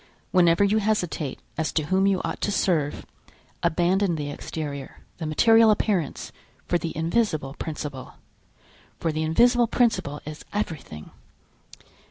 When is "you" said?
0.63-0.79, 2.07-2.23